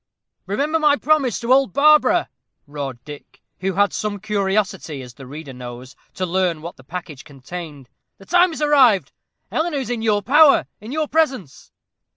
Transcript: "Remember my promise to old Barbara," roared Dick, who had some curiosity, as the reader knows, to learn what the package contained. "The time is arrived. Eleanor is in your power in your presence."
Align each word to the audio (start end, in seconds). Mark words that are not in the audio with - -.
"Remember 0.47 0.79
my 0.79 0.95
promise 0.95 1.39
to 1.41 1.53
old 1.53 1.73
Barbara," 1.73 2.27
roared 2.65 2.97
Dick, 3.05 3.39
who 3.59 3.73
had 3.73 3.93
some 3.93 4.19
curiosity, 4.19 5.03
as 5.03 5.13
the 5.13 5.27
reader 5.27 5.53
knows, 5.53 5.95
to 6.15 6.25
learn 6.25 6.63
what 6.63 6.75
the 6.75 6.83
package 6.83 7.23
contained. 7.23 7.87
"The 8.17 8.25
time 8.25 8.51
is 8.51 8.63
arrived. 8.63 9.11
Eleanor 9.51 9.77
is 9.77 9.91
in 9.91 10.01
your 10.01 10.23
power 10.23 10.65
in 10.79 10.91
your 10.91 11.07
presence." 11.07 11.71